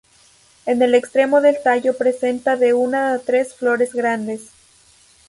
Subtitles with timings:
[0.65, 4.49] En el extremo del tallo presenta de una a tres flores grandes.